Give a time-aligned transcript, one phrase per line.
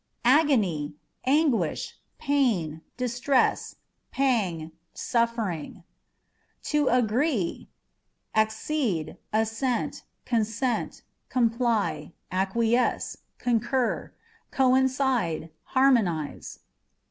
[0.25, 0.95] Agony
[1.27, 3.75] â€" anguish, pain, distress,
[4.09, 5.83] pang, suffering.
[6.63, 7.69] To Agree
[8.35, 14.11] â€" accede, assent, consent, comply, acquiesce, concur,
[14.49, 16.61] coincide, harmonise.